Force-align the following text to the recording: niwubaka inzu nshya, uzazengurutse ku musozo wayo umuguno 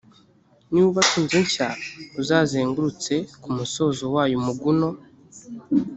niwubaka 0.71 1.13
inzu 1.21 1.39
nshya, 1.45 1.67
uzazengurutse 2.21 3.13
ku 3.41 3.49
musozo 3.57 4.03
wayo 4.15 4.35
umuguno 4.41 4.87